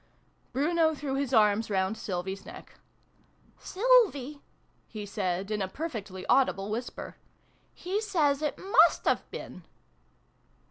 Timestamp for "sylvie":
3.59-4.41